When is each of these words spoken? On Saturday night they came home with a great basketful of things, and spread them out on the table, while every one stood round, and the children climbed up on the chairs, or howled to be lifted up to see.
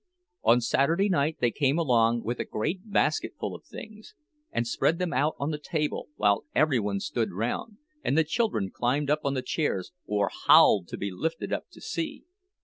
On 0.43 0.61
Saturday 0.61 1.09
night 1.09 1.37
they 1.39 1.51
came 1.51 1.77
home 1.77 2.23
with 2.23 2.39
a 2.39 2.43
great 2.43 2.91
basketful 2.91 3.53
of 3.53 3.63
things, 3.65 4.15
and 4.51 4.65
spread 4.65 4.97
them 4.97 5.13
out 5.13 5.35
on 5.37 5.51
the 5.51 5.59
table, 5.59 6.09
while 6.15 6.43
every 6.55 6.79
one 6.79 6.99
stood 6.99 7.31
round, 7.31 7.77
and 8.03 8.17
the 8.17 8.23
children 8.23 8.71
climbed 8.73 9.11
up 9.11 9.19
on 9.23 9.35
the 9.35 9.43
chairs, 9.43 9.91
or 10.07 10.31
howled 10.47 10.87
to 10.87 10.97
be 10.97 11.11
lifted 11.11 11.53
up 11.53 11.65
to 11.69 11.79
see. 11.81 12.23